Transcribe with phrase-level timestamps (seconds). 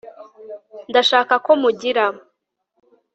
[0.89, 2.05] ndashaka ko mugira